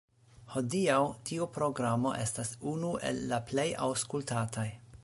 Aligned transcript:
Hodiaŭ 0.53 1.01
tiu 1.31 1.47
programo 1.57 2.15
estas 2.23 2.55
unu 2.73 2.91
el 3.11 3.25
la 3.35 3.41
plej 3.53 3.69
aŭskultataj. 3.91 4.69